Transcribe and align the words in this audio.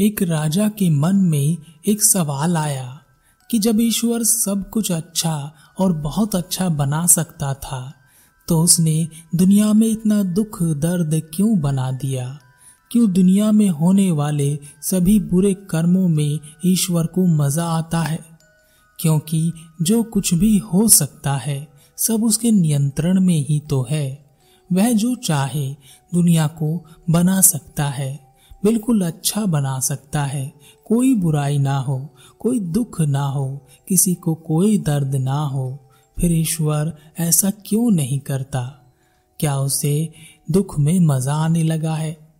एक 0.00 0.16
राजा 0.22 0.68
के 0.68 0.90
मन 0.90 1.16
में 1.16 1.56
एक 1.86 2.02
सवाल 2.02 2.56
आया 2.56 3.02
कि 3.50 3.58
जब 3.58 3.80
ईश्वर 3.80 4.22
सब 4.22 4.70
कुछ 4.70 4.92
अच्छा 4.92 5.52
और 5.78 5.92
बहुत 5.92 6.34
अच्छा 6.34 6.68
बना 6.68 7.06
सकता 7.06 7.54
था 7.54 7.94
तो 8.48 8.62
उसने 8.62 9.08
दुनिया 9.34 9.72
में 9.72 9.86
इतना 9.86 10.22
दुख 10.22 10.62
दर्द 10.62 11.22
क्यों 11.34 11.60
बना 11.60 11.90
दिया? 11.90 12.38
क्यों 12.90 13.12
दुनिया 13.12 13.52
में 13.52 13.68
होने 13.68 14.10
वाले 14.10 14.58
सभी 14.82 15.20
बुरे 15.20 15.54
कर्मों 15.54 16.08
में 16.08 16.40
ईश्वर 16.66 17.06
को 17.06 17.26
मज़ा 17.26 17.64
आता 17.64 18.02
है? 18.02 18.24
क्योंकि 19.00 19.52
जो 19.82 20.02
कुछ 20.02 20.34
भी 20.34 20.58
हो 20.58 20.88
सकता 20.88 21.34
है, 21.34 21.68
सब 21.96 22.24
उसके 22.24 22.50
नियंत्रण 22.50 23.20
में 23.20 23.46
ही 23.46 23.60
तो 23.60 23.86
है। 23.90 24.19
वह 24.72 24.92
जो 24.92 25.14
चाहे 25.14 25.72
दुनिया 26.14 26.46
को 26.46 26.84
बना 27.10 27.40
सकता 27.40 27.84
है, 27.84 28.34
बिल्कुल 28.64 29.06
अच्छा 29.06 29.46
बना 29.46 29.80
सकता 29.80 30.24
है। 30.24 30.52
कोई 30.86 31.14
बुराई 31.14 31.58
ना 31.58 31.78
हो, 31.78 32.08
कोई 32.38 32.60
दुख 32.60 33.00
ना 33.00 33.26
हो, 33.26 33.60
किसी 33.88 34.14
को 34.14 34.34
कोई 34.34 34.78
दर्द 34.78 35.14
ना 35.14 35.44
हो। 35.44 35.78
फिर 36.20 36.32
ईश्वर 36.32 36.98
ऐसा 37.18 37.50
क्यों 37.50 37.90
नहीं 37.90 38.18
करता? 38.18 38.92
क्या 39.40 39.58
उसे 39.58 40.12
दुख 40.50 40.78
में 40.78 41.00
मज़ा 41.00 41.34
आने 41.34 41.62
लगा 41.62 41.94
है? 41.94 42.30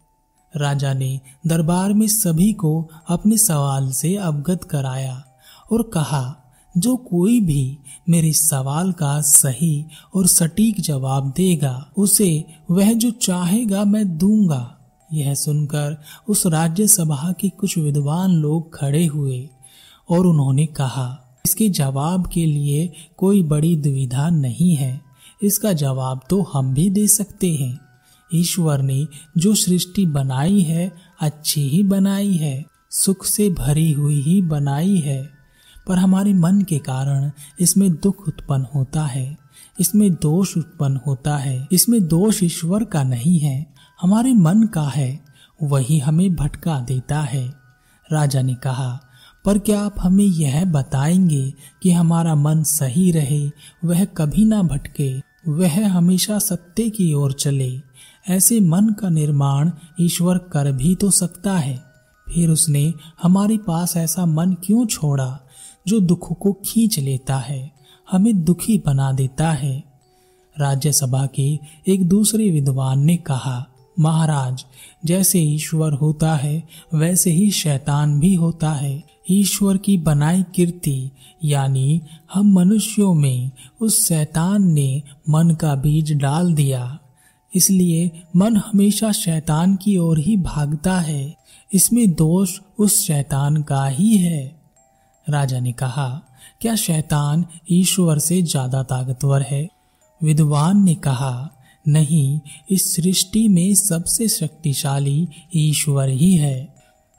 राजा 0.56 0.94
ने 0.94 1.20
दरबार 1.46 1.92
में 1.92 2.08
सभी 2.08 2.52
को 2.52 2.88
अपने 3.08 3.36
सवाल 3.36 3.90
से 3.90 4.16
अवगत 4.16 4.64
कराया 4.64 5.24
और 5.72 5.82
कहा 5.82 6.39
जो 6.78 6.96
कोई 6.96 7.40
भी 7.40 7.78
मेरे 8.08 8.32
सवाल 8.32 8.92
का 8.92 9.20
सही 9.20 9.84
और 10.14 10.26
सटीक 10.26 10.80
जवाब 10.80 11.32
देगा, 11.36 11.92
उसे 11.96 12.44
वह 12.70 12.92
जो 12.92 13.10
चाहेगा 13.10 13.84
मैं 13.84 14.18
दूँगा। 14.18 14.76
यह 15.12 15.34
सुनकर 15.34 15.96
उस 16.28 16.46
राज्यसभा 16.46 17.34
के 17.40 17.48
कुछ 17.48 17.78
विद्वान 17.78 18.30
लोग 18.30 18.78
खड़े 18.78 19.06
हुए 19.06 19.48
और 20.10 20.26
उन्होंने 20.26 20.66
कहा, 20.66 21.40
इसके 21.46 21.68
जवाब 21.68 22.26
के 22.26 22.46
लिए 22.46 22.92
कोई 23.16 23.42
बड़ी 23.42 23.76
दुविधा 23.76 24.28
नहीं 24.30 24.76
है। 24.76 25.00
इसका 25.42 25.72
जवाब 25.72 26.20
तो 26.30 26.42
हम 26.42 26.74
भी 26.74 26.90
दे 26.90 27.06
सकते 27.08 27.54
हैं। 27.54 27.80
ईश्वर 28.34 28.82
ने 28.82 29.06
जो 29.38 29.54
सृष्टि 29.54 30.06
बनाई 30.06 30.60
है, 30.60 30.92
अच्छी 31.20 31.68
ही 31.68 31.82
बनाई 31.82 32.32
है, 32.32 32.64
सुख 32.90 33.24
से 33.24 33.50
भरी 33.50 33.92
हुई 33.92 34.20
ही 34.20 34.42
बनाई 34.42 34.96
है। 34.96 35.39
पर 35.90 35.98
हमारे 35.98 36.34
मन 36.34 36.62
के 36.62 36.78
कारण 36.78 37.30
इसमें 37.60 37.92
दुख 37.92 38.28
उत्पन्न 38.28 38.66
होता 38.74 39.02
है, 39.02 39.38
इसमें 39.80 40.12
दोष 40.14 40.56
उत्पन्न 40.56 41.00
होता 41.06 41.36
है, 41.36 41.68
इसमें 41.72 42.08
दोष 42.08 42.42
ईश्वर 42.42 42.84
का 42.84 43.02
नहीं 43.02 43.38
है, 43.38 43.74
हमारे 44.00 44.32
मन 44.32 44.62
का 44.62 44.82
है, 44.82 45.24
वही 45.62 45.98
हमें 45.98 46.34
भटका 46.36 46.80
देता 46.80 47.20
है। 47.20 47.54
राजा 48.12 48.42
ने 48.42 48.54
कहा, 48.54 49.00
पर 49.44 49.58
क्या 49.58 49.80
आप 49.80 49.94
हमें 50.00 50.24
यह 50.24 50.64
बताएँगे 50.64 51.54
कि 51.82 51.92
हमारा 51.92 52.34
मन 52.34 52.62
सही 52.62 53.10
रहे, 53.10 53.50
वह 53.84 54.04
कभी 54.04 54.44
ना 54.44 54.62
भटके, 54.62 55.22
वह 55.48 55.88
हमेशा 55.88 56.38
सत्य 56.38 56.90
की 56.90 57.14
ओर 57.14 57.32
चले, 57.32 57.80
ऐसे 58.28 58.60
मन 58.60 58.88
का 58.88 59.08
निर्माण 59.08 59.70
ईश्वर 60.00 60.38
कर 60.38 60.72
भी 60.72 60.94
तो 60.94 61.10
सकता 61.10 61.58
है। 61.58 61.82
फिर 62.34 62.50
उसने, 62.50 62.94
हमारे 63.22 63.58
पास 63.58 63.96
ऐसा 63.96 64.26
मन 64.26 64.56
क्यों 64.64 64.86
छोड़ा? 64.86 65.40
जो 65.88 66.00
दुख 66.00 66.38
को 66.38 66.52
खींच 66.52 66.98
लेता 66.98 67.36
है, 67.36 67.72
हमें 68.10 68.44
दुखी 68.44 68.82
बना 68.86 69.12
देता 69.12 69.52
है। 69.52 69.84
राज्यसभा 70.58 71.26
के 71.26 71.58
एक 71.88 72.08
दूसरे 72.08 72.50
विद्वान 72.50 73.00
ने 73.00 73.16
कहा, 73.16 73.66
महाराज, 73.98 74.64
जैसे 75.04 75.40
ईश्वर 75.40 75.92
होता 75.92 76.34
है, 76.34 76.68
वैसे 76.94 77.30
ही 77.30 77.50
शैतान 77.50 78.20
भी 78.20 78.34
होता 78.34 78.72
है। 78.72 79.04
ईश्वर 79.30 79.76
की 79.76 79.98
बनाई 79.98 80.42
कीर्ति, 80.42 81.10
यानी 81.44 82.00
हम 82.34 82.52
मनुष्यों 82.52 83.14
में 83.14 83.50
उस 83.80 84.08
शैतान 84.08 84.72
ने 84.72 85.02
मन 85.28 85.50
का 85.50 85.74
बीज 85.74 86.12
डाल 86.12 86.54
दिया। 86.54 86.98
इसलिए 87.54 88.10
मन 88.36 88.56
हमेशा 88.56 89.12
शैतान 89.12 89.76
की 89.76 89.96
ओर 89.96 90.18
ही 90.18 90.36
भागता 90.36 91.00
है। 91.00 91.36
इसमें 91.72 92.14
दोष 92.14 92.58
उस 92.78 93.06
शैतान 93.06 93.62
का 93.62 93.86
ही 93.86 94.16
है। 94.16 94.59
राजा 95.30 95.60
ने 95.60 95.72
कहा, 95.74 96.08
क्या 96.60 96.74
शैतान 96.76 97.44
ईश्वर 97.70 98.18
से 98.18 98.40
ज़्यादा 98.42 98.82
ताकतवर 98.84 99.42
है? 99.42 99.68
विद्वान 100.20 100.82
ने 100.84 100.94
कहा, 100.96 101.50
नहीं, 101.84 102.40
इस 102.70 102.94
सृष्टि 102.96 103.46
में 103.48 103.74
सबसे 103.76 104.28
शक्तिशाली 104.28 105.28
ईश्वर 105.56 106.08
ही 106.08 106.34
है। 106.34 106.58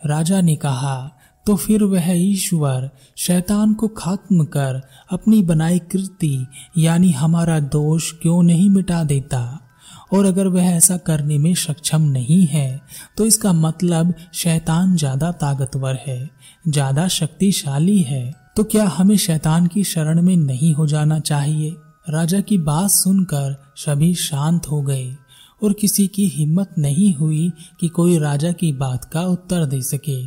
राजा 0.02 0.42
ने 0.42 0.56
कहा 0.58 1.18
तो 1.46 1.56
फिर 1.56 1.84
वह 1.84 2.10
ईश्वर 2.12 2.90
शैतान 3.18 3.74
को 3.74 3.88
खत्म 3.88 4.44
कर 4.46 4.82
अपनी 5.12 5.42
बनाई 5.44 5.80
कृति, 5.82 6.48
यानी 6.78 7.12
हमारा 7.12 7.60
दोष 7.60 8.12
क्यों 8.12 8.42
नहीं 8.44 8.70
मिटा 8.70 9.04
देता? 9.04 9.68
और 10.14 10.26
अगर 10.26 10.48
वह 10.48 10.66
ऐसा 10.66 10.98
करने 10.98 11.38
में 11.38 11.54
सक्षम 11.56 12.02
नहीं 12.04 12.46
है 12.48 12.82
तो 13.18 13.26
इसका 13.26 13.54
मतलब 13.54 14.14
शैतान 14.34 14.96
ज़्यादा 14.96 15.32
ताकतवर 15.34 16.00
है। 16.08 16.20
ज़्यादा 16.66 17.08
शक्तिशाली 17.08 18.02
है 18.02 18.34
तो 18.58 18.64
क्या 18.64 18.86
हमें 18.88 19.16
शैतान 19.18 19.68
की 19.68 19.84
शरण 19.84 20.22
में 20.22 20.36
नहीं 20.36 20.74
हो 20.74 20.86
जाना 20.88 21.20
चाहिए? 21.20 21.76
राजा 22.10 22.40
की 22.42 22.58
बात 22.58 22.90
सुनकर 22.90 23.56
सभी 23.78 24.14
शांत 24.16 24.68
हो 24.68 24.82
गए 24.82 25.16
और 25.64 25.74
किसी 25.74 26.08
की 26.08 26.26
हिम्मत 26.28 26.76
नहीं 26.78 27.14
हुई 27.14 27.52
कि 27.80 27.88
कोई 27.88 28.18
राजा 28.20 28.52
की 28.52 28.72
बात 28.74 29.06
का 29.06 29.22
उत्तर 29.22 29.66
दे 29.66 29.82
सके। 29.82 30.22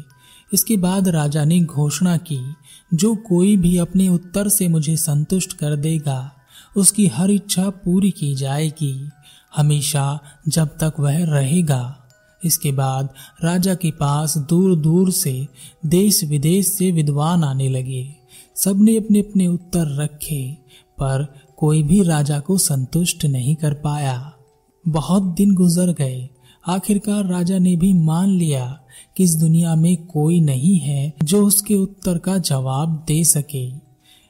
इसके 0.52 0.76
बाद 0.76 1.08
राजा 1.08 1.44
ने 1.44 1.60
घोषणा 1.60 2.16
की, 2.16 2.40
जो 2.94 3.14
कोई 3.14 3.56
भी 3.56 3.76
अपने 3.78 4.08
उत्तर 4.08 4.48
से 4.48 4.68
मुझे 4.68 4.96
संतुष्ट 4.96 5.52
कर 5.52 5.76
देगा, 5.76 6.32
उसकी 6.76 7.06
हर 7.06 7.30
इच्छा 7.30 7.68
पूरी 7.70 8.10
की 8.10 8.34
जाएगी। 8.34 9.08
हमेशा 9.56 10.18
जब 10.48 10.68
तक 10.68 11.00
वह 11.00 11.24
रहेगा। 11.24 12.03
इसके 12.44 12.72
बाद 12.72 13.08
राजा 13.44 13.74
के 13.74 13.90
पास 13.90 14.38
दूर 14.38 14.76
दूर 14.76 15.10
से 15.10 15.48
देश 15.86 16.24
विदेश 16.24 16.66
से 16.66 16.90
विद्वान 16.92 17.44
आने 17.44 17.68
लगे। 17.68 18.14
सबने 18.56 18.96
अपने 18.96 19.20
अपने 19.20 19.46
उत्तर 19.46 20.02
रखे, 20.02 20.52
पर 20.98 21.34
कोई 21.56 21.82
भी 21.82 22.02
राजा 22.02 22.40
को 22.40 22.58
संतुष्ट 22.58 23.24
नहीं 23.24 23.56
कर 23.56 23.74
पाया। 23.74 24.32
बहुत 24.88 25.22
दिन 25.22 25.54
गुजर 25.54 25.92
गए। 25.92 26.28
आखिरकार 26.68 27.24
राजा 27.24 27.58
ने 27.58 27.76
भी 27.76 27.92
मान 27.92 28.28
लिया 28.28 28.80
कि 29.16 29.24
इस 29.24 29.34
दुनिया 29.34 29.74
में 29.74 30.06
कोई 30.06 30.40
नहीं 30.40 30.78
है 30.78 31.12
जो 31.24 31.46
उसके 31.46 31.74
उत्तर 31.74 32.18
का 32.18 32.38
जवाब 32.38 33.04
दे 33.08 33.24
सके। 33.24 33.72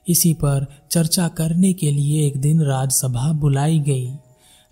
इसी 0.09 0.35
पर 0.35 0.67
चर्चा 0.91 1.29
करने 1.29 1.73
के 1.73 1.91
लिए 1.91 2.27
एक 2.27 2.37
दिन 2.37 2.61
राजसभा 2.61 3.33
बुलाई 3.33 3.79
गई। 3.79 4.11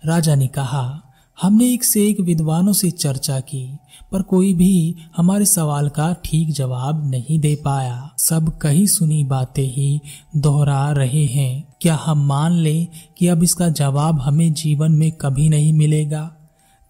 राजा 0.05 0.35
ने 0.35 0.47
कहा 0.47 1.12
हमने 1.41 1.73
एक 1.73 1.83
से 1.83 2.07
एक 2.07 2.19
विद्वानों 2.19 2.73
से 2.73 2.91
चर्चा 2.91 3.39
की, 3.39 3.77
पर 4.11 4.21
कोई 4.21 4.53
भी 4.53 4.95
हमारे 5.17 5.45
सवाल 5.45 5.89
का 5.89 6.13
ठीक 6.13 6.51
जवाब 6.51 7.11
नहीं 7.11 7.39
दे 7.39 7.55
पाया। 7.55 8.11
सब 8.17 8.57
कही 8.57 8.87
सुनी 8.87 9.23
बातें 9.23 9.63
ही 9.63 9.99
दोहरा 10.37 10.91
रहे 10.91 11.25
हैं। 11.25 11.73
क्या 11.81 11.95
हम 11.95 12.25
मान 12.25 12.51
लें 12.51 12.87
कि 13.17 13.27
अब 13.27 13.43
इसका 13.43 13.69
जवाब 13.69 14.19
हमें 14.21 14.53
जीवन 14.53 14.91
में 14.91 15.11
कभी 15.11 15.49
नहीं 15.49 15.73
मिलेगा? 15.73 16.35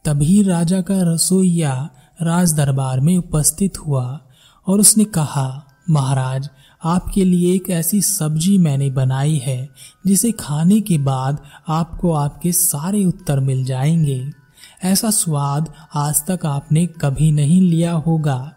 तभी 0.05 0.43
राजा 0.43 0.81
का 0.81 1.13
रसोईया 1.13 1.89
राज 2.21 2.53
दरबार 2.53 2.99
में 2.99 3.17
उपस्थित 3.17 3.79
हुआ 3.79 4.19
और 4.67 4.79
उसने 4.79 5.03
कहा, 5.03 5.63
महाराज 5.89 6.49
आपके 6.83 7.25
लिए 7.25 7.55
एक 7.55 7.69
ऐसी 7.69 8.01
सब्ज़ी 8.01 8.57
मैंने 8.57 8.89
बनाई 8.89 9.37
है, 9.37 9.69
जिसे 10.05 10.31
खाने 10.31 10.81
के 10.81 10.97
बाद 10.97 11.43
आपको 11.67 12.13
आपके 12.13 12.51
सारे 12.51 13.05
उत्तर 13.05 13.39
मिल 13.39 13.65
जाएँगे। 13.65 14.31
ऐसा 14.83 15.11
स्वाद 15.11 15.73
आज 15.95 16.25
तक 16.29 16.45
आपने 16.45 16.85
कभी 16.85 17.31
नहीं 17.31 17.61
लिया 17.61 17.93
होगा। 17.93 18.53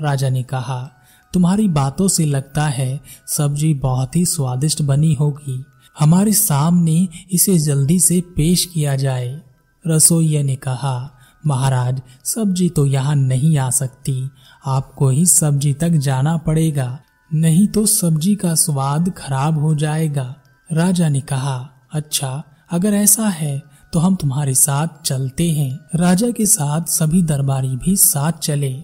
राजा 0.00 0.28
ने 0.28 0.42
कहा, 0.42 0.90
तुम्हारी 1.32 1.68
बातों 1.68 2.08
से 2.08 2.26
लगता 2.26 2.66
है 2.66 3.00
सब्ज़ी 3.26 3.74
बहुत 3.74 4.16
ही 4.16 4.26
स्वादिष्ट 4.26 4.82
बनी 4.82 5.14
होगी। 5.14 5.64
हमारे 5.98 6.32
सामने 6.32 7.08
इसे 7.32 7.58
जल्दी 7.58 8.00
से 8.00 8.20
पेश 8.20 8.64
किया 8.64 8.96
जाए। 8.96 9.40
रसोईया 9.86 10.42
ने 10.42 10.56
कहा, 10.56 11.10
महाराज, 11.46 12.02
सब्ज़ी 12.24 12.68
तो 12.68 12.86
यहाँ 12.86 13.16
नहीं 13.16 13.58
आ 13.58 13.70
सकती। 13.70 14.30
आपको 14.66 15.08
ही 15.08 15.26
सब्ज़ी 15.26 15.72
तक 15.72 15.88
जाना 15.88 16.36
पड़ेगा। 16.36 16.98
नहीं 17.30 17.66
तो 17.66 17.84
सब्ज़ी 17.86 18.34
का 18.34 18.54
स्वाद 18.54 19.10
खराब 19.10 19.58
हो 19.58 19.74
जाएगा। 19.74 20.34
राजा 20.70 21.08
ने 21.08 21.20
कहा 21.20 21.70
अच्छा 21.92 22.42
अगर 22.70 22.94
ऐसा 22.94 23.28
है 23.28 23.62
तो 23.92 23.98
हम 23.98 24.14
तुम्हारे 24.16 24.54
साथ 24.54 25.02
चलते 25.04 25.50
हैं। 25.50 25.78
राजा 25.94 26.30
के 26.30 26.46
साथ 26.46 26.84
सभी 26.88 27.22
दरबारी 27.22 27.76
भी 27.76 27.96
साथ 27.96 28.32
चले। 28.32 28.74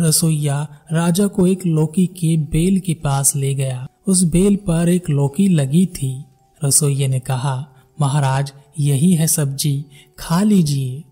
रसोईया 0.00 0.66
राजा 0.92 1.26
को 1.26 1.46
एक 1.46 1.66
लौकी 1.66 2.06
के 2.06 2.36
बेल 2.52 2.78
के 2.80 2.94
पास 2.94 3.34
ले 3.36 3.54
गया। 3.54 3.86
उस 4.06 4.22
बेल 4.22 4.56
पर 4.56 4.88
एक 4.88 5.10
लौकी 5.10 5.48
लगी 5.48 5.84
थी। 5.86 6.24
रसोईया 6.64 7.08
ने 7.08 7.20
कहा, 7.20 7.66
महाराज, 8.00 8.52
यही 8.78 9.12
है 9.14 9.26
सब्ज़ी, 9.26 9.84
खा 10.18 10.42
लीजिए। 10.42 11.04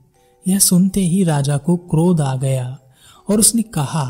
यह 0.47 0.59
सुनते 0.59 1.01
ही 1.01 1.23
राजा 1.25 1.57
को 1.57 1.77
क्रोध 1.77 2.21
आ 2.21 2.35
गया 2.37 2.79
और 3.29 3.39
उसने 3.39 3.63
कहा 3.63 4.05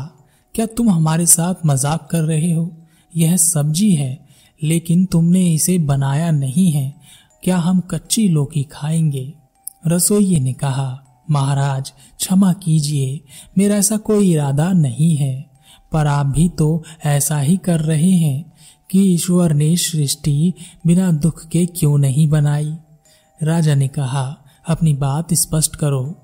क्या 0.59 0.65
तुम 0.65 0.89
हमारे 0.89 1.25
साथ 1.25 1.55
मज़ाक 1.65 2.07
कर 2.11 2.21
रहे 2.21 2.53
हो? 2.53 2.77
यह 3.17 3.37
सब्ज़ी 3.37 3.95
है, 3.95 4.25
लेकिन 4.63 5.05
तुमने 5.05 5.53
इसे 5.53 5.79
बनाया 5.79 6.31
नहीं 6.31 6.71
है। 6.71 6.95
क्या 7.43 7.57
हम 7.57 7.79
कच्ची 7.79 8.27
लौकी 8.27 8.63
खाएँगे? 8.63 9.33
रसोइये 9.87 10.39
ने 10.39 10.53
कहा, 10.53 11.03
महाराज, 11.31 11.93
क्षमा 12.17 12.53
कीजिए, 12.53 13.21
मेरा 13.57 13.75
ऐसा 13.75 13.97
कोई 13.97 14.31
इरादा 14.31 14.71
नहीं 14.71 15.15
है। 15.15 15.49
पर 15.91 16.07
आप 16.07 16.25
भी 16.25 16.49
तो 16.49 16.83
ऐसा 17.05 17.39
ही 17.39 17.57
कर 17.57 17.79
रहे 17.79 18.11
हैं 18.11 18.53
कि 18.91 19.13
ईश्वर 19.13 19.53
ने 19.53 19.77
सृष्टि 19.77 20.53
बिना 20.87 21.11
दुख 21.11 21.47
के 21.47 21.65
क्यों 21.65 21.97
नहीं 21.97 22.27
बनाई? 22.27 22.77
राजा 23.43 23.75
ने 23.75 23.87
कहा, 23.87 24.37
अपनी 24.67 24.93
बात 24.93 25.33
स्पष्ट 25.33 25.75
करो। 25.75 26.21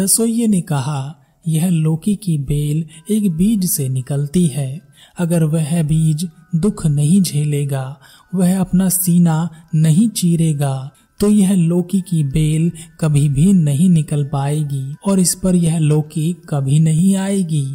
रसोइये 0.00 0.46
ने 0.46 0.60
कहा 0.60 1.18
यह 1.44 1.68
लौकी 1.68 2.14
की 2.14 2.36
बेल 2.38 2.84
एक 3.10 3.30
बीज 3.32 3.64
से 3.66 3.88
निकलती 3.88 4.46
है। 4.46 4.80
अगर 5.18 5.44
वह 5.44 5.82
बीज 5.82 6.28
दुख 6.56 6.86
नहीं 6.86 7.20
झेलेगा, 7.22 7.98
वह 8.34 8.60
अपना 8.60 8.88
सीना 8.88 9.48
नहीं 9.74 10.08
चीरेगा 10.08 10.90
तो 11.20 11.28
यह 11.28 11.54
लौकी 11.54 12.00
की 12.00 12.22
बेल 12.24 12.70
कभी 13.00 13.28
भी 13.28 13.52
नहीं 13.52 13.88
निकल 13.90 14.24
पाएगी 14.24 14.94
और 15.06 15.18
इस 15.18 15.34
पर 15.34 15.54
यह 15.54 15.78
लौकी 15.78 16.32
कभी 16.48 16.78
नहीं 16.80 17.14
आएगी 17.16 17.66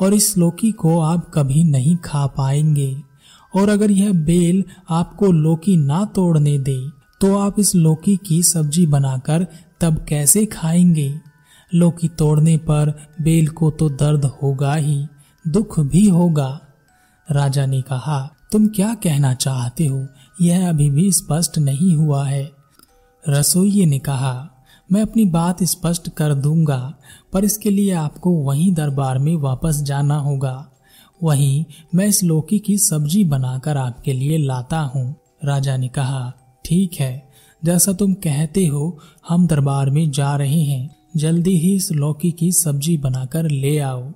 और 0.00 0.14
इस 0.14 0.36
लौकी 0.38 0.72
को 0.72 0.98
आप 1.00 1.30
कभी 1.34 1.64
नहीं 1.64 1.96
खा 1.96 2.26
पाएँगे। 2.26 2.96
और 3.54 3.68
अगर 3.68 3.90
यह 3.90 4.12
बेल 4.12 4.62
आपको 4.90 5.32
लौकी 5.32 5.76
ना 5.76 6.04
तोड़ने 6.04 6.58
दे 6.58 6.78
तो 7.20 7.36
आप 7.38 7.60
इस 7.60 7.74
लौकी 7.74 8.16
की 8.26 8.42
सब्ज़ी 8.42 8.86
बनाकर 8.86 9.46
तब 9.80 10.04
कैसे 10.08 10.44
खाएँगे? 10.46 11.14
लौकी 11.74 12.08
तोड़ने 12.08 12.56
पर 12.56 13.06
बेल 13.20 13.48
को 13.48 13.70
तो 13.70 13.90
दर्द 13.90 14.24
होगा 14.24 14.74
ही, 14.74 15.06
दुख 15.48 15.80
भी 15.80 16.08
होगा। 16.08 16.60
राजा 17.30 17.66
ने 17.66 17.82
कहा, 17.82 18.34
तुम 18.52 18.66
क्या 18.68 18.94
कहना 18.94 19.34
चाहते 19.34 19.86
हो? 19.86 20.06
यह 20.40 20.68
अभी 20.68 20.90
भी 20.90 21.12
स्पष्ट 21.12 21.58
नहीं 21.58 21.94
हुआ 21.96 22.26
है। 22.26 22.50
रसोइये 23.28 23.86
ने 23.86 23.98
कहा, 23.98 24.48
मैं 24.92 25.02
अपनी 25.02 25.24
बात 25.24 25.62
स्पष्ट 25.62 26.08
कर 26.08 26.34
दूँगा, 26.34 26.94
पर 27.32 27.44
इसके 27.44 27.70
लिए 27.70 27.92
आपको 27.92 28.30
वहीं 28.30 28.74
दरबार 28.74 29.18
में 29.18 29.36
वापस 29.36 29.76
जाना 29.82 30.16
होगा। 30.16 30.68
वहीं 31.22 31.64
मैं 31.94 32.06
इस 32.06 32.24
लौकी 32.24 32.58
की 32.58 32.78
सब्ज़ी 32.78 33.24
बनाकर 33.24 33.76
आपके 33.76 34.12
लिए 34.12 34.38
लाता 34.38 34.80
हूँ। 34.80 35.16
राजा 35.44 35.76
ने 35.76 35.88
कहा, 35.88 36.32
ठीक 36.64 36.94
है, 36.94 37.30
जैसा 37.64 37.92
तुम 37.92 38.14
कहते 38.14 38.66
हो, 38.66 38.98
हम 39.28 39.46
दरबार 39.46 39.90
में 39.90 40.10
जा 40.10 40.36
रहे 40.36 40.62
हैं। 40.62 41.01
जल्दी 41.16 41.58
ही 41.58 41.74
इस 41.76 41.92
लौकी 41.92 42.30
की 42.30 42.52
सब्ज़ी 42.52 42.98
बनाकर 42.98 43.48
ले 43.50 43.78
आओ। 43.78 44.12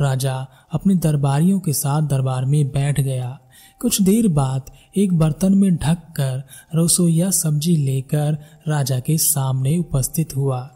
राजा 0.00 0.46
अपने 0.72 0.94
दरबारियों 0.94 1.60
के 1.60 1.72
साथ 1.72 2.02
दरबार 2.02 2.44
में 2.44 2.68
बैठ 2.68 3.00
गया। 3.00 3.40
कुछ 3.80 4.02
देर 4.02 4.28
बाद 4.28 4.62
एक 4.96 5.12
बर्तन 5.12 5.54
में 5.54 5.76
ढक 5.76 5.98
कर 6.16 6.42
रसोईया 6.74 7.30
सब्ज़ी 7.30 7.76
लेकर 7.76 8.38
राजा 8.68 9.00
के 9.00 9.18
सामने 9.18 9.78
उपस्थित 9.78 10.36
हुआ। 10.36 10.70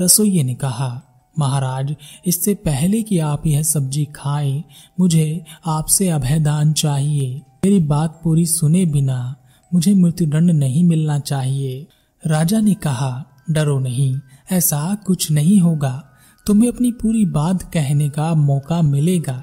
रसोइये 0.00 0.42
ने 0.42 0.54
कहा, 0.54 1.02
महाराज, 1.38 1.96
इससे 2.26 2.54
पहले 2.54 3.02
कि 3.02 3.18
आप 3.18 3.46
यह 3.46 3.62
सब्ज़ी 3.62 4.04
खाएँ, 4.04 4.64
मुझे 5.00 5.44
आपसे 5.66 6.08
अभयदान 6.08 6.72
चाहिए। 6.72 7.42
मेरी 7.64 7.78
बात 7.78 8.20
पूरी 8.24 8.46
सुने 8.46 8.86
बिना 8.86 9.36
मुझे 9.74 9.94
मृत्युदंड 9.94 10.50
नहीं 10.50 10.84
मिलना 10.84 11.18
चाहिए। 11.18 11.86
राजा 12.26 12.60
ने 12.60 12.74
कहा, 12.74 13.24
डरो 13.50 13.78
नहीं। 13.78 14.18
ऐसा 14.52 14.94
कुछ 15.06 15.30
नहीं 15.30 15.60
होगा। 15.60 16.08
तुम्हें 16.46 16.70
अपनी 16.72 16.92
पूरी 16.92 17.24
बात 17.26 17.62
कहने 17.62 18.08
का 18.08 18.34
मौका 18.34 18.82
मिलेगा। 18.82 19.42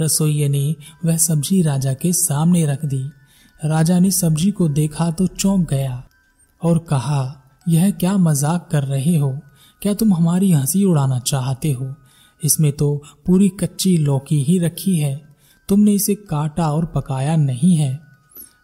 रसोइये 0.00 0.48
ने 0.48 0.76
वह 1.04 1.16
सब्ज़ी 1.16 1.62
राजा 1.62 1.94
के 1.94 2.12
सामने 2.12 2.66
रख 2.66 2.84
दी। 2.84 3.10
राजा 3.64 3.98
ने 3.98 4.10
सब्ज़ी 4.10 4.50
को 4.50 4.68
देखा 4.68 5.10
तो 5.10 5.26
चौंक 5.26 5.68
गया 5.70 6.04
और 6.62 6.78
कहा, 6.78 7.42
यह 7.68 7.90
क्या 7.90 8.16
मज़ाक 8.16 8.68
कर 8.72 8.84
रहे 8.84 9.16
हो? 9.16 9.38
क्या 9.82 9.94
तुम 9.94 10.14
हमारी 10.14 10.50
हँसी 10.52 10.84
उड़ाना 10.84 11.18
चाहते 11.18 11.72
हो? 11.72 11.94
इसमें 12.44 12.72
तो 12.72 13.02
पूरी 13.26 13.48
कच्ची 13.48 13.96
लौकी 13.98 14.42
ही 14.42 14.58
रखी 14.58 14.96
है। 14.98 15.22
तुमने 15.68 15.92
इसे 15.92 16.14
काटा 16.14 16.72
और 16.72 16.84
पकाया 16.84 17.36
नहीं 17.36 17.76
है। 17.76 18.00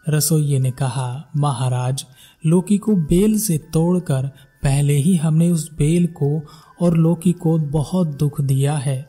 रसोइये 0.09 0.59
ने 0.59 0.71
कहा, 0.71 1.31
महाराज, 1.37 2.05
लौकी 2.47 2.79
को 2.79 2.97
बेल 2.97 3.39
से 3.39 3.59
तोड़कर 3.59 4.31
पहले 4.67 4.95
ही 4.95 5.17
हमने 5.17 5.51
उस 5.51 5.71
बेल 5.79 6.07
को 6.07 6.43
और 6.83 6.97
लौकी 6.97 7.33
को 7.33 7.59
बहुत 7.59 8.09
दुख 8.09 8.41
दिया 8.41 8.75
है। 8.75 9.09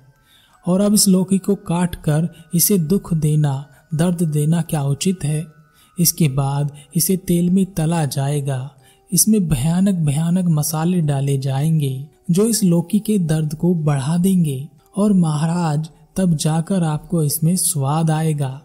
और 0.68 0.82
अब 0.82 0.94
इस 0.94 1.08
लौकी 1.08 1.38
को 1.38 1.56
काट 1.56 1.96
कर 1.96 2.30
इसे 2.56 2.78
दुख 2.78 3.14
देना, 3.14 3.66
दर्द 3.96 4.24
देना 4.24 4.62
क्या 4.62 4.84
उचित 4.84 5.20
है? 5.24 5.48
इसके 6.00 6.30
बाद 6.30 6.72
इसे 6.96 7.18
तेल 7.18 7.50
में 7.50 7.74
तला 7.74 8.06
जाएगा। 8.06 8.72
इसमें 9.12 9.48
भयानक 9.48 9.96
भयानक 9.96 10.46
मसाले 10.46 11.02
डाले 11.02 11.38
जाएँगे, 11.38 12.08
जो 12.32 12.46
इस 12.46 12.64
लौकी 12.64 13.00
के 13.00 13.20
दर्द 13.20 13.54
को 13.54 13.76
बढ़ा 13.76 14.18
देंगे। 14.18 14.68
और 14.98 15.14
महाराज, 15.14 15.90
तब 16.16 16.36
जाकर 16.36 16.84
आपको 16.84 17.24
इसमें 17.24 17.56
स्वाद 17.56 18.12
आएगा। 18.12 18.62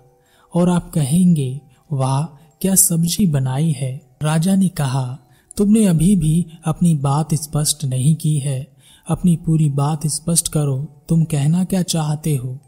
और 0.54 0.68
आप 0.68 0.92
कहेंगे, 0.92 1.60
वाह, 1.92 2.24
क्या 2.60 2.74
सब्ज़ी 2.74 3.26
बनाई 3.26 3.72
है? 3.72 4.00
राजा 4.22 4.54
ने 4.54 4.68
कहा 4.68 5.18
तुमने 5.56 5.84
अभी 5.86 6.16
भी 6.16 6.46
अपनी 6.64 6.94
बात 6.94 7.34
स्पष्ट 7.34 7.84
नहीं 7.84 8.14
की 8.14 8.38
है। 8.38 8.66
अपनी 9.08 9.36
पूरी 9.36 9.68
बात 9.68 10.06
स्पष्ट 10.06 10.48
करो। 10.48 10.88
तुम 11.08 11.24
कहना 11.24 11.64
क्या 11.64 11.82
चाहते 11.82 12.36
हो? 12.36 12.58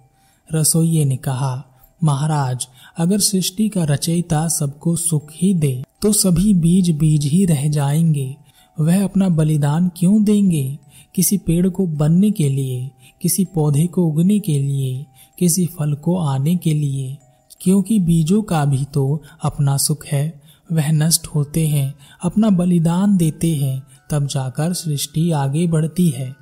रसोइये 0.54 1.04
ने 1.04 1.16
कहा, 1.16 1.64
महाराज, 2.04 2.66
अगर 2.98 3.18
सृष्टि 3.18 3.68
का 3.68 3.84
रचयिता 3.84 4.48
सबको 4.48 4.96
सुख 4.96 5.30
ही 5.32 5.54
दे 5.54 5.84
तो 6.02 6.12
सभी 6.12 6.54
बीज 6.54 6.90
बीज 6.90 7.24
ही 7.24 7.44
रह 7.44 7.68
जाएँगे। 7.68 8.36
वह 8.80 9.04
अपना 9.04 9.28
बलिदान 9.28 9.90
क्यों 9.96 10.24
देंगे? 10.24 10.78
किसी 11.14 11.38
पेड़ 11.38 11.68
को 11.68 11.86
बनने 11.86 12.30
के 12.30 12.48
लिए, 12.48 12.90
किसी 13.22 13.44
पौधे 13.44 13.86
को 13.86 14.06
उगने 14.06 14.38
के 14.38 14.58
लिए, 14.58 15.06
किसी 15.38 15.66
फल 15.66 15.94
को 15.94 16.16
आने 16.16 16.56
के 16.56 16.74
लिए, 16.74 17.16
क्योंकि 17.60 17.98
बीजों 18.00 18.42
का 18.42 18.64
भी 18.64 18.84
तो 18.84 19.22
अपना 19.42 19.76
सुख 19.76 20.06
है। 20.06 20.43
वह 20.72 20.92
नष्ट 20.92 21.26
होते 21.26 21.68
हैं, 21.68 21.94
अपना 22.22 22.50
बलिदान 22.50 23.16
देते 23.16 23.54
हैं, 23.54 23.86
तब 24.10 24.26
जाकर 24.26 24.72
सृष्टि 24.72 25.30
आगे 25.30 25.66
बढ़ती 25.66 26.08
है। 26.08 26.36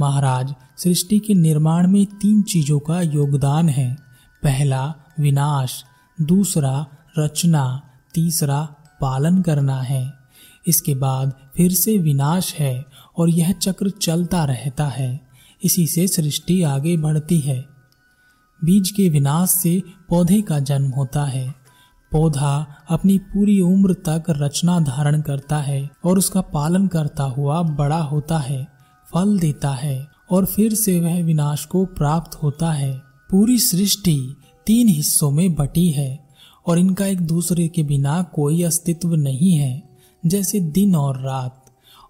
महाराज, 0.00 0.54
सृष्टि 0.78 1.18
के 1.18 1.34
निर्माण 1.34 1.88
में 1.88 2.06
तीन 2.06 2.42
चीज़ों 2.42 2.78
का 2.78 3.00
योगदान 3.00 3.68
है। 3.68 3.96
पहला, 4.42 4.94
विनाश, 5.20 5.84
दूसरा, 6.20 6.86
रचना, 7.18 7.82
तीसरा, 8.14 8.68
पालन 9.00 9.42
करना 9.42 9.80
है। 9.80 10.12
इसके 10.66 10.94
बाद 10.94 11.32
फिर 11.56 11.72
से 11.72 11.98
विनाश 11.98 12.54
है 12.54 12.84
और 13.18 13.30
यह 13.30 13.52
चक्र 13.52 13.90
चलता 13.90 14.44
रहता 14.44 14.86
है। 14.86 15.28
इसी 15.64 15.86
से 15.86 16.08
सृष्टि 16.08 16.62
आगे 16.62 16.96
बढ़ती 16.96 17.40
है। 17.40 17.66
बीज 18.64 18.90
के 18.90 19.08
विनाश 19.08 19.50
से 19.50 19.82
पौधे 20.08 20.42
का 20.42 20.58
जन्म 20.58 20.90
होता 20.90 21.24
है। 21.24 21.63
पौधा 22.12 22.66
अपनी 22.90 23.18
पूरी 23.18 23.60
उम्र 23.60 23.94
तक 24.08 24.24
रचना 24.30 24.78
धारण 24.80 25.20
करता 25.20 25.58
है 25.58 25.88
और 26.04 26.18
उसका 26.18 26.40
पालन 26.40 26.86
करता 26.86 27.24
हुआ 27.24 27.62
बड़ा 27.62 28.00
होता 28.02 28.38
है, 28.38 28.66
फल 29.14 29.38
देता 29.38 29.70
है 29.70 30.06
और 30.30 30.44
फिर 30.44 30.74
से 30.74 31.00
वह 31.00 31.22
विनाश 31.22 31.64
को 31.64 31.84
प्राप्त 31.84 32.42
होता 32.42 32.70
है। 32.72 32.92
पूरी 33.30 33.58
सृष्टि 33.58 34.36
तीन 34.66 34.88
हिस्सों 34.88 35.30
में 35.30 35.54
बटी 35.54 35.88
है 35.90 36.18
और 36.66 36.78
इनका 36.78 37.06
एक 37.06 37.20
दूसरे 37.20 37.68
के 37.68 37.82
बिना 37.82 38.22
कोई 38.34 38.62
अस्तित्व 38.62 39.14
नहीं 39.14 39.52
है, 39.52 39.82
जैसे 40.26 40.60
दिन 40.60 40.96
और 40.96 41.20
रात 41.20 41.60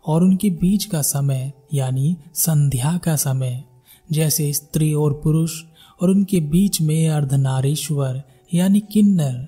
और 0.06 0.22
उनके 0.22 0.50
बीच 0.50 0.84
का 0.84 1.02
समय, 1.02 1.52
यानी 1.74 2.16
संध्या 2.34 2.96
का 2.96 3.16
समय। 3.16 3.62
जैसे 4.12 4.52
स्त्री 4.52 4.92
और 4.94 5.12
पुरुष 5.24 5.52
और 6.02 6.10
उनके 6.10 6.40
बीच 6.40 6.80
में 6.80 7.08
अर्धनारीश्वर, 7.08 8.22
यानी 8.54 8.80
किन्नर 8.92 9.46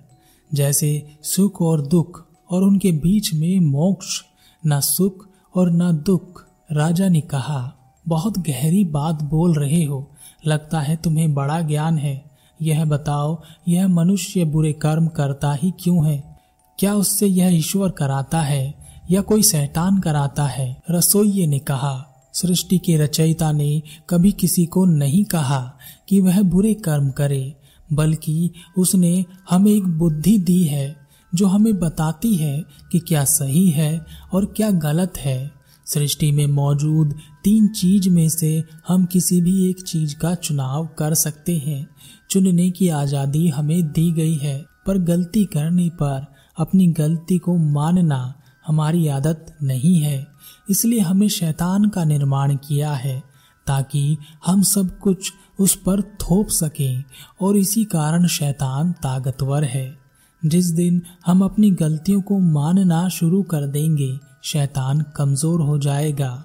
जैसे 0.55 1.19
सुख 1.23 1.63
और 1.63 1.87
दुख, 1.87 2.27
और 2.51 2.63
उनके 2.63 2.93
बीच 2.93 3.35
में 3.35 3.61
मोक्ष, 3.61 4.23
न 4.67 4.81
सुख 4.81 5.29
और 5.55 5.71
न 5.71 6.03
दुख। 6.07 6.47
राजा 6.73 7.09
ने 7.09 7.21
कहा, 7.21 7.73
बहुत 8.09 8.39
गहरी 8.39 8.85
बात 8.85 9.23
बोल 9.23 9.55
रहे 9.55 9.85
हो। 9.85 10.11
लगता 10.47 10.81
है 10.81 10.97
तुम्हें 10.97 11.35
बड़ा 11.35 11.61
ज्ञान 11.61 11.99
है। 11.99 12.25
यह 12.63 12.85
बताओ, 12.85 13.43
यह 13.69 13.89
मनुष्य 13.89 14.45
बुरे 14.45 14.73
कर्म 14.73 15.07
करता 15.07 15.53
ही 15.55 15.71
क्यों 15.71 16.07
है? 16.07 16.41
क्या 16.79 16.95
उससे 16.95 17.27
यह 17.27 17.49
ईश्वर 17.49 17.91
कराता 17.91 18.41
है, 18.41 18.75
या 19.11 19.21
कोई 19.21 19.43
शैतान 19.43 19.99
कराता 19.99 20.47
है? 20.47 20.83
रसोइये 20.91 21.47
ने 21.47 21.59
कहा, 21.59 22.13
सृष्टि 22.33 22.79
के 22.79 22.97
रचयिता 22.97 23.53
ने 23.53 23.83
कभी 24.11 24.33
किसी 24.33 24.67
को 24.67 24.85
नहीं 24.85 25.25
कहा 25.25 25.73
कि 26.09 26.21
वह 26.21 26.43
बुरे 26.43 26.75
कर्म 26.75 27.11
करे। 27.11 27.55
बल्कि 27.93 28.51
उसने 28.79 29.25
हमें 29.51 29.71
एक 29.73 29.87
बुद्धि 29.99 30.39
दी 30.39 30.63
है, 30.63 30.97
जो 31.33 31.47
हमें 31.47 31.79
बताती 31.79 32.35
है 32.35 32.65
कि 32.93 32.99
क्या 32.99 33.25
सही 33.25 33.69
है 33.71 34.07
और 34.33 34.45
क्या 34.47 34.71
गलत 34.71 35.19
है। 35.19 35.53
सृष्टि 35.87 36.31
में 36.33 36.47
मौजूद 36.47 37.15
तीन 37.45 37.69
चीज़ 37.69 38.09
में 38.11 38.29
से 38.29 38.65
हम 38.89 39.05
किसी 39.05 39.41
भी 39.41 39.69
एक 39.71 39.83
चीज़ 39.83 40.17
का 40.17 40.35
चुनाव 40.35 40.87
कर 40.99 41.15
सकते 41.15 41.57
हैं। 41.57 41.87
चुनने 42.31 42.71
की 42.71 42.89
आज़ादी 42.89 43.49
हमें 43.49 43.83
दी 43.93 44.11
गई 44.13 44.35
है, 44.35 44.65
पर 44.87 44.99
गलती 44.99 45.45
करने 45.45 45.89
पर 45.89 46.27
अपनी 46.59 46.87
गलती 46.87 47.39
को 47.39 47.57
मानना 47.57 48.35
हमारी 48.67 49.07
आदत 49.09 49.57
नहीं 49.63 49.99
है। 50.01 50.27
इसलिए 50.71 51.01
हमें 51.01 51.29
शैतान 51.29 51.89
का 51.89 52.05
निर्माण 52.05 52.57
किया 52.57 52.93
है, 52.93 53.23
ताकि 53.67 54.17
हम 54.47 54.63
सब 54.63 54.99
कुछ 54.99 55.33
उस 55.61 55.75
पर 55.77 56.03
थोप 56.03 56.49
सकें, 56.49 57.05
और 57.41 57.57
इसी 57.57 57.85
कारण 57.85 58.27
शैतान 58.27 58.93
ताकतवर 58.93 59.65
है। 59.65 59.99
जिस 60.43 60.67
दिन 60.67 61.03
हम 61.27 61.45
अपनी 61.45 61.71
गलतियों 61.71 62.21
को 62.21 62.39
मानना 62.39 63.09
शुरू 63.09 63.43
कर 63.43 63.67
देंगे, 63.67 64.19
शैतान 64.45 65.01
कमज़ोर 65.17 65.61
हो 65.61 65.79
जाएगा। 65.79 66.45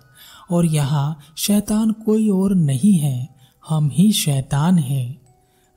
और 0.52 0.66
यहाँ 0.66 1.20
शैतान 1.38 1.92
कोई 1.92 2.30
और 2.30 2.56
नहीं 2.56 2.94
है, 2.94 3.30
हम 3.70 3.90
ही 3.94 4.12
शैतान 4.12 4.78
हैं। 4.78 5.22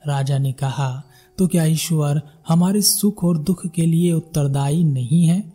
राजा 0.07 0.37
ने 0.37 0.51
कहा 0.51 1.03
तो 1.37 1.47
क्या 1.47 1.63
ईश्वर 1.65 2.21
हमारे 2.47 2.81
सुख 2.81 3.23
और 3.23 3.37
दुख 3.37 3.65
के 3.67 3.85
लिए 3.85 4.11
उत्तरदायी 4.13 4.83
नहीं 4.83 5.27
है? 5.27 5.53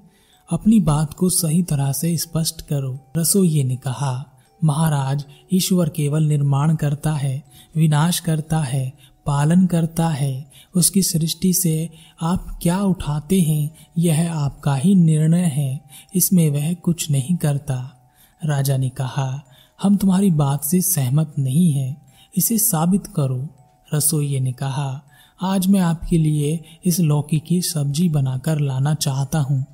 अपनी 0.50 0.80
बात 0.80 1.14
को 1.14 1.28
सही 1.28 1.62
तरह 1.62 1.92
से 1.92 2.16
स्पष्ट 2.16 2.60
करो। 2.60 2.98
रसोइये 3.16 3.64
ने 3.64 3.76
कहा 3.76 4.29
महाराज 4.64 5.24
ईश्वर 5.52 5.88
केवल 5.88 6.22
निर्माण 6.22 6.76
करता 6.76 7.12
है, 7.12 7.42
विनाश 7.76 8.18
करता 8.20 8.58
है, 8.58 8.92
पालन 9.26 9.66
करता 9.66 10.08
है। 10.08 10.50
उसकी 10.74 11.02
सृष्टि 11.02 11.52
से 11.52 11.90
आप 12.22 12.58
क्या 12.62 12.80
उठाते 12.80 13.40
हैं, 13.40 13.70
यह 13.98 14.34
आपका 14.34 14.74
ही 14.74 14.94
निर्णय 14.94 15.42
है। 15.42 15.80
इसमें 16.14 16.50
वह 16.50 16.74
कुछ 16.74 17.10
नहीं 17.10 17.36
करता। 17.36 18.10
राजा 18.44 18.76
ने 18.76 18.88
कहा, 18.88 19.42
हम 19.82 19.96
तुम्हारी 19.96 20.30
बात 20.30 20.64
से 20.64 20.80
सहमत 20.80 21.34
नहीं 21.38 21.72
है, 21.72 21.96
इसे 22.36 22.58
साबित 22.58 23.06
करो। 23.06 23.48
रसोइये 23.94 24.40
ने 24.40 24.52
कहा, 24.52 25.02
आज 25.42 25.66
मैं 25.66 25.80
आपके 25.80 26.18
लिए 26.18 26.64
इस 26.84 27.00
लौकी 27.00 27.38
की 27.38 27.62
सब्ज़ी 27.62 28.08
बनाकर 28.08 28.58
लाना 28.58 28.94
चाहता 28.94 29.38
हूँ। 29.38 29.66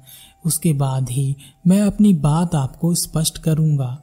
उसके 0.47 0.73
बाद 0.73 1.11
ही 1.11 1.37
मैं 1.67 1.81
अपनी 1.81 2.15
बात 2.15 2.55
आपको 2.55 2.95
स्पष्ट 2.95 3.39
करूँगा। 3.39 4.03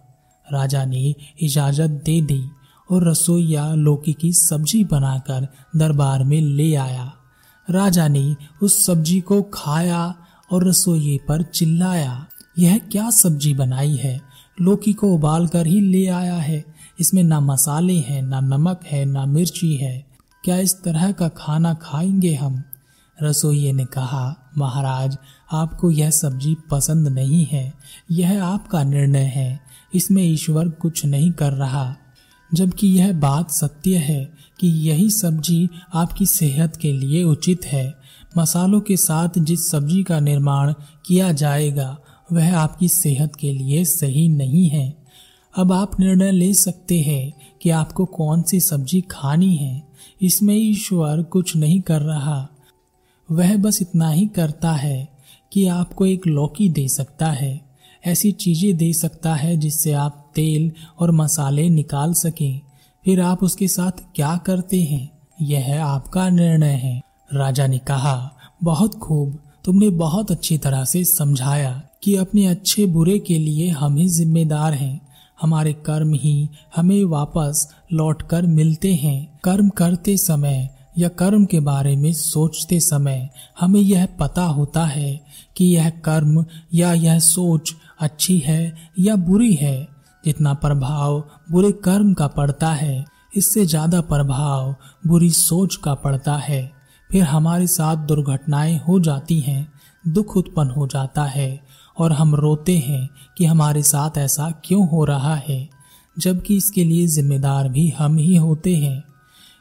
राजा 0.53 0.85
ने 0.85 1.15
इजाज़त 1.41 1.89
दे 1.89 2.21
दी 2.21 2.49
और 2.91 3.09
रसोईया 3.09 3.73
लौकी 3.73 4.13
की 4.13 4.33
सब्ज़ी 4.33 4.83
बनाकर 4.83 5.47
दरबार 5.75 6.23
में 6.23 6.41
ले 6.41 6.75
आया। 6.75 7.13
राजा 7.69 8.07
ने 8.07 8.35
उस 8.63 8.85
सब्ज़ी 8.85 9.21
को 9.21 9.41
खाया 9.41 10.15
और 10.51 10.67
रसोई 10.67 11.19
पर 11.27 11.41
चिल्लाया, 11.41 12.27
यह 12.59 12.77
क्या 12.77 13.09
सब्ज़ी 13.09 13.53
बनाई 13.53 13.95
है? 13.95 14.21
लौकी 14.61 14.93
को 14.93 15.13
उबाल 15.13 15.47
कर 15.47 15.67
ही 15.67 15.81
ले 15.81 16.07
आया 16.07 16.35
है। 16.35 16.65
इसमें 16.99 17.23
ना 17.23 17.39
मसाले 17.39 17.97
हैं, 17.99 18.21
ना 18.21 18.39
नमक 18.39 18.79
है, 18.85 19.05
ना 19.05 19.25
मिर्ची 19.25 19.75
है। 19.75 20.05
क्या 20.43 20.57
इस 20.57 20.83
तरह 20.83 21.11
का 21.11 21.27
खाना 21.27 21.73
खाएँगे 21.73 22.35
हम? 22.35 22.63
रसोइये 23.23 23.73
ने 23.73 23.85
कहा, 23.85 24.51
महाराज, 24.57 25.17
आपको 25.51 25.91
यह 25.91 26.09
सब्ज़ी 26.09 26.57
पसंद 26.71 27.07
नहीं 27.07 27.45
है। 27.45 27.73
यह 28.11 28.45
आपका 28.45 28.83
निर्णय 28.83 29.19
है। 29.19 29.59
इसमें 29.95 30.23
ईश्वर 30.23 30.69
कुछ 30.69 31.05
नहीं 31.05 31.31
कर 31.31 31.53
रहा, 31.53 31.95
जबकि 32.53 32.87
यह 32.87 33.13
बात 33.13 33.51
सत्य 33.51 33.97
है 33.97 34.31
कि 34.59 34.67
यही 34.67 35.09
सब्ज़ी 35.09 35.69
आपकी 35.93 36.25
सेहत 36.25 36.75
के 36.75 36.93
लिए 36.93 37.23
उचित 37.23 37.65
है। 37.65 37.93
मसालों 38.37 38.81
के 38.81 38.97
साथ 38.97 39.29
जिस 39.37 39.69
सब्ज़ी 39.69 40.03
का 40.03 40.19
निर्माण 40.19 40.73
किया 41.05 41.31
जाएगा, 41.31 41.97
वह 42.31 42.57
आपकी 42.57 42.87
सेहत 42.87 43.35
के 43.35 43.53
लिए 43.53 43.85
सही 43.85 44.29
नहीं 44.29 44.69
है। 44.69 45.03
अब 45.57 45.71
आप 45.71 45.99
निर्णय 45.99 46.31
ले 46.31 46.53
सकते 46.53 46.99
हैं 46.99 47.33
कि 47.61 47.69
आपको 47.69 48.05
कौन 48.05 48.41
सी 48.41 48.59
सब्ज़ी 48.59 49.01
खानी 49.01 49.55
है। 49.55 49.87
इसमें 50.21 50.55
ईश्वर 50.55 51.23
कुछ 51.23 51.55
नहीं 51.55 51.81
कर 51.81 52.01
रहा। 52.01 52.49
वह 53.31 53.57
बस 53.57 53.81
इतना 53.81 54.09
ही 54.09 54.27
करता 54.27 54.71
है 54.71 55.09
कि 55.51 55.67
आपको 55.67 56.05
एक 56.05 56.27
लौकी 56.27 56.69
दे 56.69 56.87
सकता 56.87 57.31
है। 57.31 57.72
ऐसी 58.07 58.31
चीज़ें 58.31 58.77
दे 58.77 58.93
सकता 58.93 59.35
है 59.35 59.57
जिससे 59.57 59.91
आप 59.91 60.31
तेल 60.35 60.71
और 60.99 61.11
मसाले 61.11 61.69
निकाल 61.69 62.13
सकें। 62.13 62.61
फिर 63.05 63.21
आप 63.21 63.43
उसके 63.43 63.67
साथ 63.67 63.91
क्या 64.15 64.37
करते 64.37 64.83
हैं? 64.83 65.11
यह 65.41 65.85
आपका 65.85 66.29
निर्णय 66.29 66.73
है। 66.73 67.01
राजा 67.33 67.67
ने 67.67 67.77
कहा, 67.77 68.31
बहुत 68.63 68.95
खूब। 68.95 69.39
तुमने 69.65 69.89
बहुत 69.89 70.31
अच्छी 70.31 70.57
तरह 70.57 70.85
से 70.85 71.03
समझाया 71.03 71.81
कि 72.03 72.15
अपने 72.15 72.45
अच्छे 72.45 72.85
बुरे 72.85 73.19
के 73.19 73.39
लिए 73.39 73.69
हम 73.69 73.95
ही 73.95 74.09
जिम्मेदार 74.09 74.73
हैं। 74.73 75.01
हमारे 75.41 75.73
कर्म 75.73 76.13
ही 76.13 76.49
हमें 76.75 77.03
वापस 77.05 77.75
लौटकर 77.93 78.41
मिलते 78.41 78.93
हैं। 78.93 79.39
कर्म 79.43 79.69
करते 79.69 80.17
समय 80.17 80.69
या 80.97 81.09
कर्म 81.09 81.45
के 81.45 81.59
बारे 81.59 81.95
में 81.95 82.13
सोचते 82.13 82.79
समय 82.79 83.29
हमें 83.59 83.81
यह 83.81 84.05
पता 84.05 84.43
होता 84.43 84.85
है 84.85 85.25
कि 85.55 85.65
यह 85.65 85.89
कर्म 85.89 86.45
या 86.73 86.93
यह 86.93 87.19
सोच 87.19 87.73
अच्छी 87.99 88.39
है 88.39 88.91
या 88.99 89.15
बुरी 89.15 89.53
है, 89.53 89.87
जितना 90.25 90.53
प्रभाव 90.53 91.23
बुरे 91.51 91.71
कर्म 91.71 92.13
का 92.13 92.27
पड़ता 92.27 92.71
है, 92.71 93.05
इससे 93.35 93.65
ज़्यादा 93.65 94.01
प्रभाव 94.01 94.75
बुरी 95.07 95.29
सोच 95.29 95.75
का 95.75 95.93
पड़ता 95.93 96.35
है। 96.35 96.71
फिर 97.09 97.23
हमारे 97.23 97.67
साथ 97.67 97.95
दुर्घटनाएँ 97.95 98.77
हो 98.77 98.99
जाती 98.99 99.39
हैं, 99.39 99.73
दुख 100.07 100.37
उत्पन्न 100.37 100.69
हो 100.69 100.87
जाता 100.87 101.23
है, 101.23 101.63
और 101.97 102.11
हम 102.11 102.35
रोते 102.35 102.77
हैं 102.77 103.09
कि 103.37 103.45
हमारे 103.45 103.83
साथ 103.83 104.17
ऐसा 104.17 104.51
क्यों 104.65 104.87
हो 104.87 105.05
रहा 105.05 105.35
है, 105.35 105.69
जबकि 106.19 106.57
इसके 106.57 106.83
लिए 106.83 107.07
जिम्मेदार 107.07 107.69
भी 107.69 107.89
हम 107.89 108.17
ही 108.17 108.35
होते 108.35 108.75
हैं। 108.75 109.03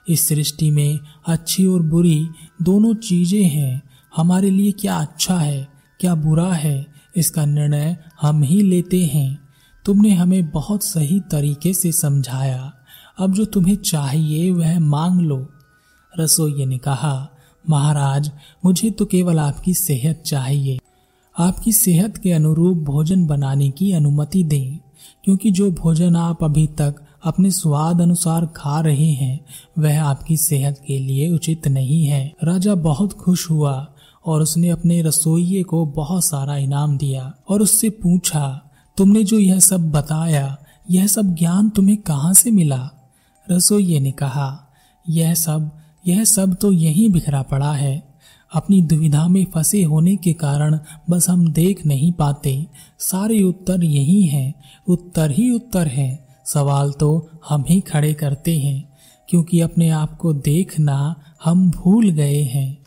इस 0.09 0.29
सृष्टि 0.29 0.71
में 0.71 0.99
अच्छी 1.27 1.67
और 1.67 1.83
बुरी 1.83 2.29
दोनों 2.63 2.95
चीज़ें 2.95 3.45
हैं, 3.45 3.83
हमारे 4.17 4.51
लिए 4.51 4.73
क्या 4.73 4.97
अच्छा 4.97 5.39
है, 5.39 5.69
क्या 6.01 6.15
बुरा 6.15 6.53
है 6.53 6.92
इसका 7.17 7.45
निर्णय 7.45 7.97
हम 8.23 8.43
ही 8.43 8.63
लेते 8.63 9.05
हैं। 9.05 9.39
तुमने 9.85 10.15
हमें 10.15 10.51
बहुत 10.51 10.85
सही 10.85 11.21
तरीके 11.21 11.75
से 11.75 11.93
समझाया। 11.93 12.73
अब 13.19 13.33
जो 13.33 13.45
तुम्हें 13.45 13.77
चाहिए 13.77 14.51
वह 14.51 14.79
मांग 14.79 15.21
लो। 15.21 15.49
रसोई 16.19 16.67
ने 16.67 16.79
कहा, 16.79 17.29
महाराज, 17.71 18.31
मुझे 18.65 18.91
तो 18.91 19.05
केवल 19.05 19.39
आपकी 19.39 19.75
सेहत 19.75 20.23
चाहिए। 20.27 20.79
आपकी 21.39 21.73
सेहत 21.73 22.17
के 22.17 22.33
अनुरूप 22.33 22.79
भोजन 22.79 23.27
बनाने 23.27 23.71
की 23.71 23.93
अनुमति 23.93 24.45
दें, 24.45 24.79
क्योंकि 25.25 25.51
जो 25.51 25.71
भोजन 25.71 26.17
आप 26.17 26.45
अभी 26.45 26.67
तक 26.67 26.95
अपने 27.25 27.51
स्वाद 27.51 28.01
अनुसार 28.01 28.47
खा 28.47 28.81
रहे 28.81 29.11
हैं, 29.13 29.41
वह 29.79 30.03
आपकी 30.03 30.37
सेहत 30.37 30.81
के 30.87 30.99
लिए 30.99 31.33
उचित 31.33 31.69
नहीं 31.69 32.05
है। 32.05 32.33
राजा 32.45 32.75
बहुत 32.75 33.13
खुश 33.13 33.51
हुआ। 33.51 33.95
और 34.27 34.43
उसने 34.43 34.69
अपने 34.69 35.03
रसोइये 35.03 35.63
को 35.63 35.85
बहुत 35.87 36.25
सारा 36.25 36.57
इनाम 36.57 36.97
दिया 36.99 37.33
और 37.49 37.63
उससे 37.63 37.91
पूछा, 37.91 38.71
तुमने 38.97 39.25
जो 39.25 39.39
यह 39.39 39.59
सब 39.61 39.91
बताया, 39.91 40.57
यह 40.91 41.07
सब 41.07 41.35
ज्ञान 41.35 41.69
तुम्हें 41.69 41.97
कहाँ 41.97 42.35
से 42.35 42.51
मिला? 42.51 42.91
रसोइये 43.51 44.01
ने 44.01 44.11
कहा, 44.11 44.69
यह 45.09 45.35
सब 45.35 45.71
यह 46.07 46.25
सब 46.25 46.55
तो 46.55 46.73
यही 46.73 47.09
बिखरा 47.09 47.43
पड़ा 47.43 47.73
है। 47.73 48.13
अपनी 48.53 48.83
दुविधा 48.83 49.29
में 49.29 49.45
फंसे 49.45 49.83
होने 49.83 50.17
के 50.17 50.33
कारण 50.33 50.79
बस 51.11 51.29
हम 51.31 51.53
देख 51.53 51.87
नहीं 51.87 52.13
पाते। 52.13 52.67
सारे 52.99 53.43
उत्तर 53.43 53.85
यही 53.85 54.23
हैं, 54.23 54.55
उत्तर 54.89 55.31
ही 55.31 55.51
उत्तर 55.51 55.87
है। 55.87 56.27
सवाल 56.45 56.93
तो 56.93 57.29
हम 57.49 57.65
ही 57.69 57.81
खड़े 57.81 58.15
करते 58.15 58.59
हैं, 58.59 58.85
क्योंकि 59.29 59.61
अपने 59.61 59.91
आप 59.91 60.17
को 60.17 60.33
देखना 60.33 61.15
हम 61.45 61.71
भूल 61.71 62.11
गए 62.11 62.43
हैं। 62.43 62.79